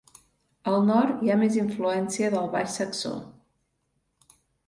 Al 0.69 0.77
nord 0.85 1.19
hi 1.25 1.29
ha 1.33 1.37
més 1.41 1.57
influència 1.63 2.31
del 2.37 2.49
baix 2.57 2.79
saxó. 2.81 3.13